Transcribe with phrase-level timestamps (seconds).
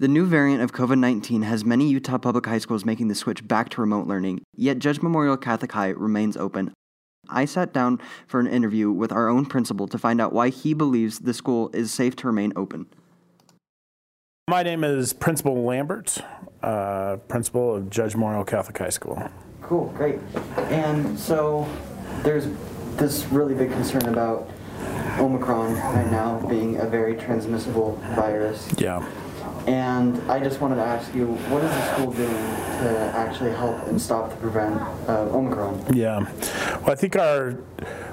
[0.00, 3.48] The new variant of COVID 19 has many Utah public high schools making the switch
[3.48, 6.72] back to remote learning, yet Judge Memorial Catholic High remains open.
[7.28, 10.72] I sat down for an interview with our own principal to find out why he
[10.72, 12.86] believes the school is safe to remain open.
[14.48, 16.16] My name is Principal Lambert,
[16.62, 19.20] uh, principal of Judge Memorial Catholic High School.
[19.62, 20.20] Cool, great.
[20.70, 21.68] And so
[22.22, 22.46] there's
[22.98, 24.48] this really big concern about
[25.18, 28.72] Omicron right now being a very transmissible virus.
[28.78, 29.04] Yeah.
[29.68, 33.86] And I just wanted to ask you, what is the school doing to actually help
[33.86, 35.94] and stop the prevent uh, Omicron?
[35.94, 36.20] Yeah.
[36.80, 37.58] Well, I think our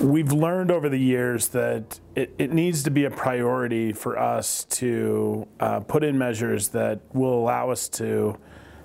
[0.00, 4.64] we've learned over the years that it, it needs to be a priority for us
[4.64, 8.36] to uh, put in measures that will allow us to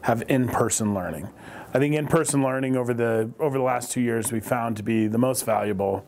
[0.02, 1.27] have in-person learning.
[1.73, 5.07] I think in-person learning over the over the last two years we found to be
[5.07, 6.05] the most valuable.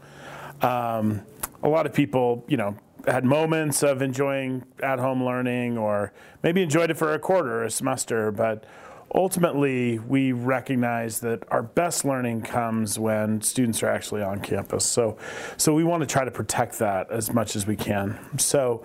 [0.62, 1.24] Um,
[1.64, 6.90] a lot of people, you know, had moments of enjoying at-home learning, or maybe enjoyed
[6.90, 8.66] it for a quarter or a semester, but
[9.14, 14.86] ultimately we recognize that our best learning comes when students are actually on campus.
[14.86, 15.18] So,
[15.58, 18.18] so we want to try to protect that as much as we can.
[18.40, 18.84] So,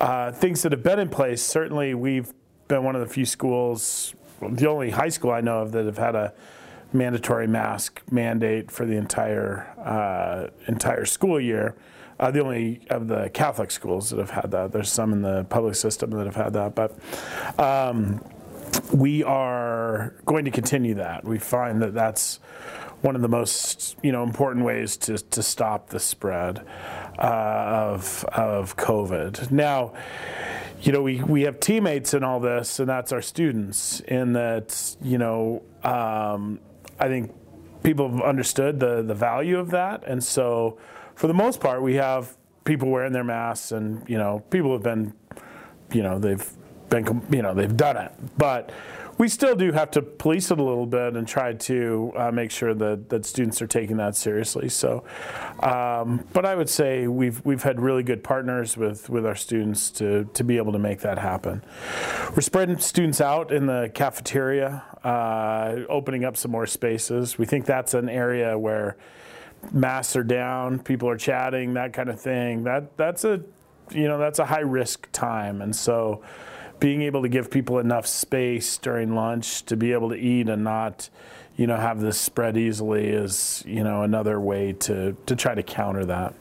[0.00, 2.32] uh, things that have been in place, certainly we've
[2.68, 5.98] been one of the few schools, the only high school I know of that have
[5.98, 6.34] had a
[6.94, 11.74] mandatory mask mandate for the entire uh, entire school year.
[12.18, 14.72] Uh, the only of the Catholic schools that have had that.
[14.72, 16.96] There's some in the public system that have had that, but
[17.58, 18.24] um,
[18.92, 21.24] we are going to continue that.
[21.24, 22.38] We find that that's
[23.04, 26.64] one of the most you know important ways to, to stop the spread
[27.18, 29.50] uh, of of COVID.
[29.50, 29.92] Now,
[30.80, 34.00] you know we, we have teammates in all this, and that's our students.
[34.00, 36.60] In that you know um,
[36.98, 37.34] I think
[37.82, 40.78] people have understood the the value of that, and so
[41.14, 44.82] for the most part, we have people wearing their masks, and you know, people have
[44.82, 45.12] been,
[45.92, 46.48] you know, they've
[46.88, 48.70] been, you know, they've done it, but
[49.18, 52.50] we still do have to police it a little bit and try to uh, make
[52.50, 54.68] sure that, that students are taking that seriously.
[54.68, 55.04] So,
[55.62, 59.90] um, but I would say we've we've had really good partners with, with our students
[59.92, 61.62] to to be able to make that happen.
[62.34, 67.38] We're spreading students out in the cafeteria, uh, opening up some more spaces.
[67.38, 68.96] We think that's an area where
[69.72, 72.64] masks are down, people are chatting, that kind of thing.
[72.64, 73.40] That that's a
[73.90, 76.22] you know that's a high risk time, and so
[76.80, 80.64] being able to give people enough space during lunch to be able to eat and
[80.64, 81.08] not
[81.56, 85.62] you know have this spread easily is you know another way to to try to
[85.62, 86.34] counter that.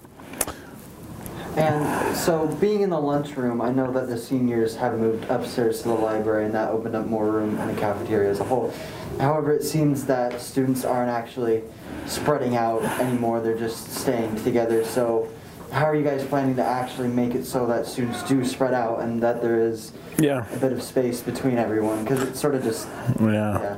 [1.56, 5.90] And so, being in the lunchroom, I know that the seniors have moved upstairs to
[5.90, 8.74] the library, and that opened up more room in the cafeteria as a whole.
[9.20, 11.62] However, it seems that students aren't actually
[12.08, 14.84] spreading out anymore, they're just staying together.
[14.84, 15.30] So,
[15.74, 19.02] how are you guys planning to actually make it so that students do spread out
[19.02, 20.46] and that there is Yeah.
[20.54, 22.04] a bit of space between everyone?
[22.04, 22.88] Because it's sort of just,
[23.20, 23.28] Yeah.
[23.62, 23.78] yeah.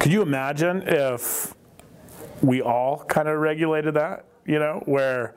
[0.00, 1.54] Could you imagine if
[2.42, 5.34] we all kind of regulated that, you know, where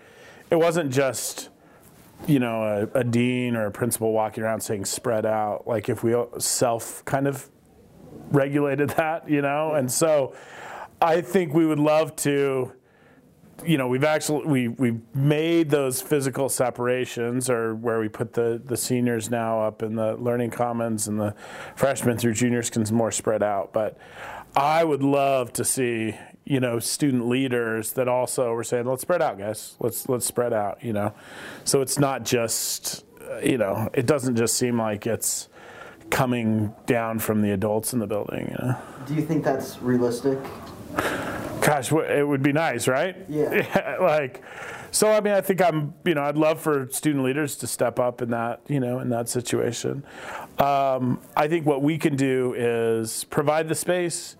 [0.49, 1.49] it wasn't just,
[2.25, 6.03] you know, a, a dean or a principal walking around saying spread out, like if
[6.03, 7.49] we self kind of
[8.31, 9.73] regulated that, you know?
[9.73, 10.33] And so
[11.01, 12.71] I think we would love to
[13.65, 18.61] you know we've actually we we've made those physical separations or where we put the
[18.65, 21.35] the seniors now up in the learning commons and the
[21.75, 23.73] freshmen through juniors can more spread out.
[23.73, 23.97] But
[24.55, 26.15] i would love to see
[26.45, 29.75] you know student leaders that also were saying let's spread out guys.
[29.79, 31.13] Let's let's spread out you know?
[31.63, 35.49] So it's not just uh, you know it doesn't just seem like it's
[36.09, 38.77] coming down from the adults in the building you know?
[39.07, 40.39] Do you think that's realistic?
[41.63, 43.15] Gosh, it would be nice, right?
[43.29, 43.97] Yeah.
[44.01, 44.43] like,
[44.91, 47.99] so I mean, I think I'm, you know, I'd love for student leaders to step
[47.99, 50.03] up in that, you know, in that situation.
[50.59, 54.35] Um, I think what we can do is provide the space.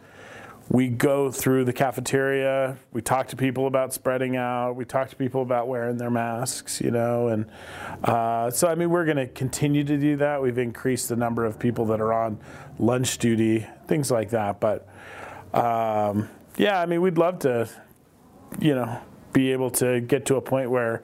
[0.69, 2.78] We go through the cafeteria.
[2.91, 4.73] We talk to people about spreading out.
[4.73, 7.45] We talk to people about wearing their masks, you know, and
[8.03, 10.41] uh, so I mean, we're going to continue to do that.
[10.41, 12.37] We've increased the number of people that are on
[12.79, 14.87] lunch duty, things like that, but.
[15.53, 17.70] Um, yeah, I mean, we'd love to,
[18.59, 19.00] you know,
[19.32, 21.03] be able to get to a point where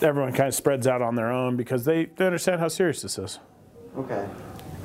[0.00, 3.18] everyone kind of spreads out on their own because they, they understand how serious this
[3.18, 3.38] is.
[3.96, 4.26] Okay.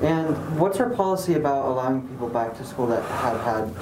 [0.02, 3.74] And what's our policy about allowing people back to school that have had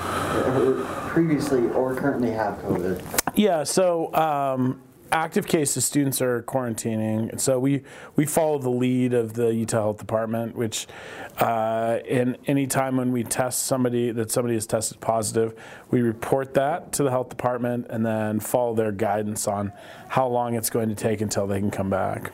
[1.10, 3.32] previously or currently have COVID?
[3.36, 7.40] Yeah, so um, active cases, students are quarantining.
[7.40, 7.84] So we,
[8.16, 10.88] we follow the lead of the Utah Health Department, which
[11.40, 15.54] uh, in any time when we test somebody that somebody has tested positive,
[15.90, 19.72] we report that to the health department and then follow their guidance on
[20.10, 22.32] how long it's going to take until they can come back.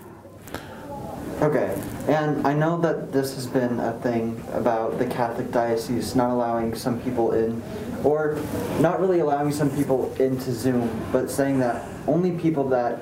[1.39, 6.31] Okay, and I know that this has been a thing about the Catholic diocese not
[6.31, 7.61] allowing some people in,
[8.03, 8.39] or
[8.79, 13.01] not really allowing some people into Zoom, but saying that only people that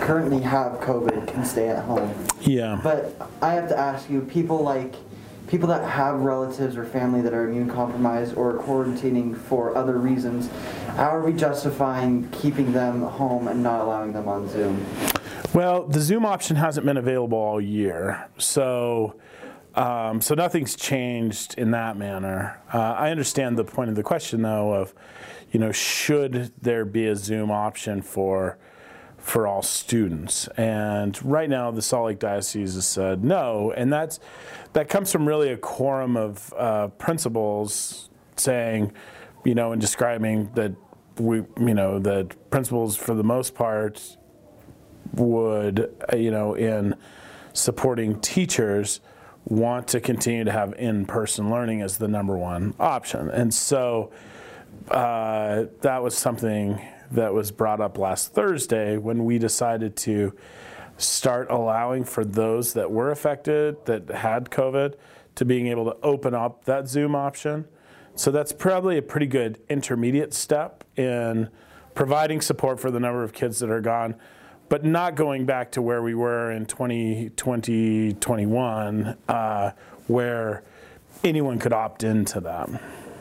[0.00, 2.14] currently have COVID can stay at home.
[2.40, 2.80] Yeah.
[2.82, 4.94] But I have to ask you, people like
[5.46, 10.48] people that have relatives or family that are immune compromised or quarantining for other reasons,
[10.96, 14.86] how are we justifying keeping them home and not allowing them on Zoom?
[15.52, 19.16] Well, the Zoom option hasn't been available all year, so
[19.74, 22.60] um, so nothing's changed in that manner.
[22.72, 24.94] Uh, I understand the point of the question, though, of
[25.50, 28.58] you know, should there be a Zoom option for
[29.18, 30.46] for all students?
[30.56, 34.20] And right now, the Salt Lake Diocese has said no, and that's
[34.72, 38.92] that comes from really a quorum of uh, principals saying,
[39.44, 40.72] you know, and describing that
[41.18, 44.16] we, you know, that principals for the most part
[45.14, 46.94] would, uh, you know, in
[47.52, 49.00] supporting teachers,
[49.44, 53.30] want to continue to have in-person learning as the number one option.
[53.30, 54.12] And so
[54.90, 56.80] uh, that was something
[57.10, 60.32] that was brought up last Thursday when we decided to
[60.96, 64.94] start allowing for those that were affected, that had COVID,
[65.36, 67.66] to being able to open up that Zoom option.
[68.14, 71.48] So that's probably a pretty good intermediate step in
[71.94, 74.14] providing support for the number of kids that are gone
[74.70, 79.72] but not going back to where we were in 2020, 21, uh,
[80.06, 80.62] where
[81.24, 82.70] anyone could opt into that.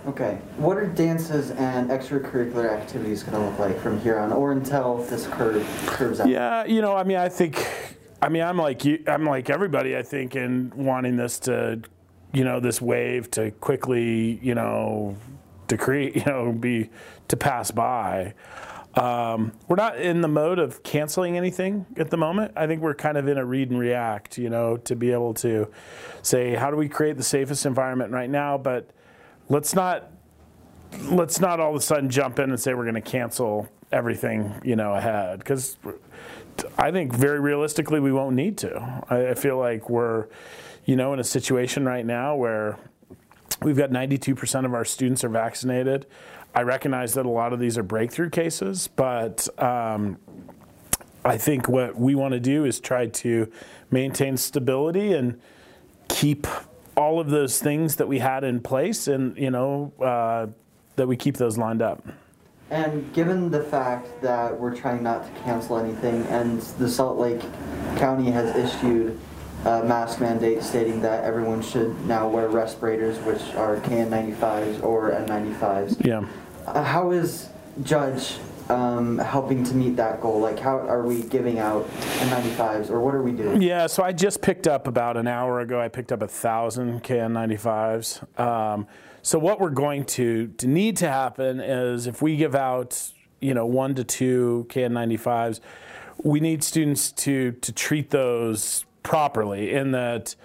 [0.08, 0.38] Okay.
[0.58, 4.98] What are dances and extracurricular activities going to look like from here on, or until
[5.06, 6.30] this curve curves out?
[6.30, 7.68] Yeah, you know, I mean, I think,
[8.22, 11.82] I mean, I'm like you, I'm like everybody, I think, in wanting this to,
[12.32, 15.18] you know, this wave to quickly, you know,
[15.68, 16.92] decree, you know, be
[17.28, 18.36] to pass by.
[18.96, 22.54] Um, we're not in the mode of canceling anything at the moment.
[22.56, 25.34] I think we're kind of in a read and react, you know, to be able
[25.36, 25.70] to
[26.22, 28.90] say how do we create the safest environment right now, but
[29.48, 30.12] let's not
[31.04, 34.60] let's not all of a sudden jump in and say we're going to cancel everything,
[34.64, 35.78] you know, ahead because
[36.78, 39.04] I think very realistically we won't need to.
[39.10, 40.28] I, I feel like we're,
[40.86, 42.78] you know, in a situation right now where
[43.62, 46.06] we've got 92% of our students are vaccinated.
[46.54, 50.18] I recognize that a lot of these are breakthrough cases, but um,
[51.24, 53.52] I think what we want to do is try to
[53.92, 55.40] maintain stability and
[56.08, 56.48] keep
[56.98, 60.48] all of those things that we had in place, and you know uh,
[60.96, 62.06] that we keep those lined up.
[62.72, 67.42] And given the fact that we're trying not to cancel anything, and the Salt Lake
[67.98, 69.20] County has issued
[69.66, 76.06] a mask mandate stating that everyone should now wear respirators, which are KN95s or N95s.
[76.06, 76.26] Yeah.
[76.66, 77.50] Uh, how is
[77.84, 78.38] Judge
[78.70, 80.40] um, helping to meet that goal?
[80.40, 83.62] Like, how are we giving out N95s, or what are we doing?
[83.62, 85.80] Yeah, so I just picked up about an hour ago.
[85.80, 88.40] I picked up a thousand KN95s.
[88.40, 88.88] Um,
[89.22, 93.12] so what we're going to, to need to happen is if we give out,
[93.42, 95.60] you know, one to two KN95s,
[96.24, 100.36] we need students to to treat those properly in that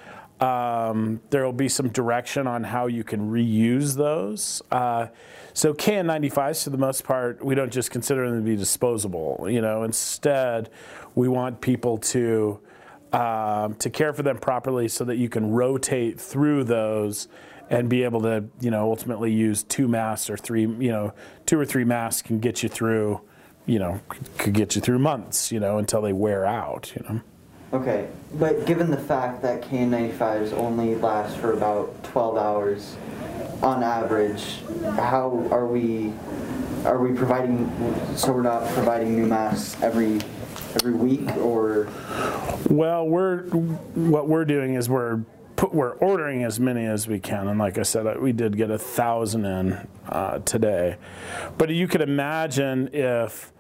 [0.41, 4.63] um, there will be some direction on how you can reuse those.
[4.71, 5.07] Uh,
[5.53, 9.47] so KN95s, for the most part, we don't just consider them to be disposable.
[9.49, 10.71] You know, instead,
[11.15, 12.61] we want people to
[13.13, 17.29] um, to care for them properly so that you can rotate through those
[17.71, 21.15] and be able to, you know, ultimately use two masks or three, you know,
[21.47, 23.21] two or three masks can get you through,
[23.67, 24.01] you know,
[24.37, 27.21] could get you through months, you know, until they wear out, you know.
[27.75, 32.97] Okay, but given the fact that KN95s only last for about 12 hours
[33.65, 34.61] on average,
[34.95, 36.13] how are we
[36.85, 37.69] are we providing
[38.15, 40.21] so we're not providing new masks every
[40.77, 41.89] every week or
[42.71, 45.25] Well, we're what we're doing is we're
[45.57, 48.71] put, we're ordering as many as we can, and like I said, we did get
[48.71, 50.97] a thousand in uh, today.
[51.59, 53.53] But you could imagine if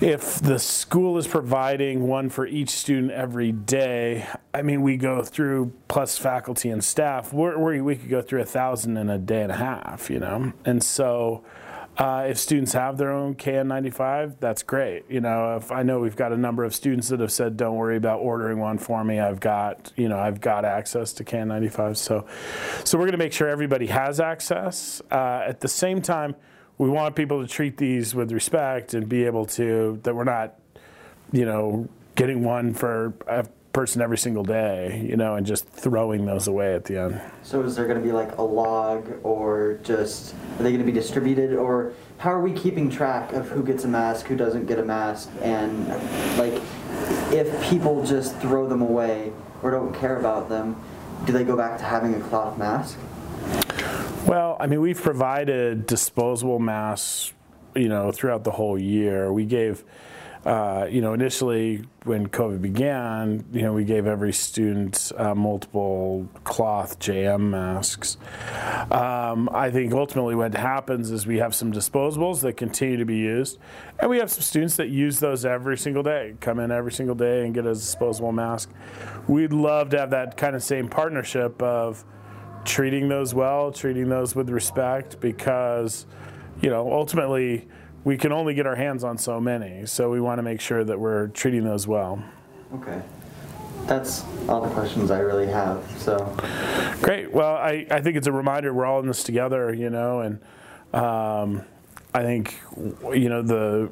[0.00, 5.22] if the school is providing one for each student every day, I mean, we go
[5.22, 7.32] through plus faculty and staff.
[7.32, 10.52] We're, we could go through a thousand in a day and a half, you know,
[10.64, 11.44] and so.
[11.98, 15.04] Uh, if students have their own KN95, that's great.
[15.10, 17.74] You know, if I know we've got a number of students that have said, "Don't
[17.74, 19.18] worry about ordering one for me.
[19.18, 22.26] I've got, you know, I've got access to KN95." So,
[22.84, 25.02] so we're going to make sure everybody has access.
[25.10, 26.36] Uh, at the same time,
[26.80, 30.54] we want people to treat these with respect and be able to that we're not,
[31.30, 36.24] you know, getting one for a person every single day, you know, and just throwing
[36.24, 37.20] those away at the end.
[37.42, 40.90] So is there going to be like a log or just are they going to
[40.90, 44.64] be distributed or how are we keeping track of who gets a mask, who doesn't
[44.64, 45.86] get a mask and
[46.38, 46.62] like
[47.30, 49.32] if people just throw them away
[49.62, 50.82] or don't care about them,
[51.26, 52.98] do they go back to having a cloth mask?
[54.26, 57.32] Well, I mean, we've provided disposable masks,
[57.74, 59.32] you know, throughout the whole year.
[59.32, 59.82] We gave,
[60.44, 66.28] uh, you know, initially when COVID began, you know, we gave every student uh, multiple
[66.44, 68.18] cloth JM masks.
[68.90, 73.16] Um, I think ultimately what happens is we have some disposables that continue to be
[73.16, 73.58] used,
[73.98, 77.14] and we have some students that use those every single day, come in every single
[77.14, 78.70] day and get a disposable mask.
[79.28, 82.04] We'd love to have that kind of same partnership of
[82.64, 86.06] treating those well, treating those with respect, because,
[86.60, 87.68] you know, ultimately
[88.04, 89.86] we can only get our hands on so many.
[89.86, 92.22] So we want to make sure that we're treating those well.
[92.74, 93.02] Okay.
[93.86, 95.84] That's all the questions I really have.
[95.98, 96.36] So,
[97.02, 97.32] Great.
[97.32, 100.40] Well, I, I think it's a reminder we're all in this together, you know, and
[100.94, 101.64] um,
[102.14, 102.60] I think,
[103.12, 103.90] you know, the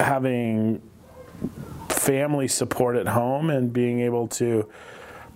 [0.00, 0.80] having
[1.88, 4.68] family support at home and being able to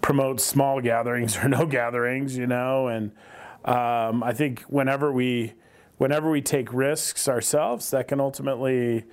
[0.02, 3.12] promote small gatherings or no gatherings, you know, and
[3.64, 5.54] um, I think whenever we
[5.98, 9.04] whenever we take risks ourselves, that can ultimately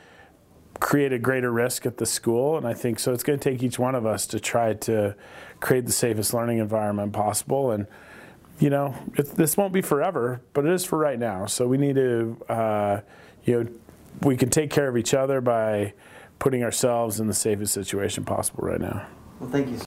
[0.79, 2.57] create a greater risk at the school.
[2.57, 3.13] And I think so.
[3.13, 5.15] It's going to take each one of us to try to
[5.59, 7.71] create the safest learning environment possible.
[7.71, 7.85] And
[8.59, 11.45] you know, it, this won't be forever, but it is for right now.
[11.45, 13.01] So we need to, uh,
[13.45, 13.69] you know,
[14.21, 15.93] we can take care of each other by
[16.39, 19.05] putting ourselves in the safest situation possible right now.
[19.39, 19.79] well, thank you.